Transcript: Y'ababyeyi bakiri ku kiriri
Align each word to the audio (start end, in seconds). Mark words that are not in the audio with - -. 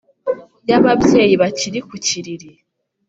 Y'ababyeyi 0.69 1.35
bakiri 1.41 1.79
ku 1.87 1.95
kiriri 2.05 2.51